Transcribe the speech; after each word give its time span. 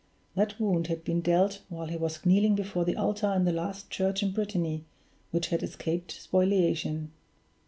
That 0.33 0.59
wound 0.59 0.87
had 0.87 1.03
been 1.03 1.21
dealt 1.21 1.61
while 1.69 1.85
he 1.85 1.95
was 1.95 2.25
kneeling 2.25 2.55
before 2.55 2.85
the 2.85 2.95
altar 2.95 3.31
in 3.33 3.45
the 3.45 3.51
last 3.53 3.91
church 3.91 4.23
in 4.23 4.31
Brittany 4.31 4.83
which 5.29 5.49
had 5.49 5.61
escaped 5.61 6.11
spoliation. 6.13 7.11